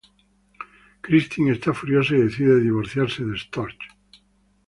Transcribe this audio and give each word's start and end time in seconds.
Christine 1.03 1.51
está 1.51 1.73
furiosa 1.75 2.15
y 2.15 2.21
decide 2.21 2.59
divorciarse 2.59 3.23
de 3.23 3.37
Storch. 3.37 3.77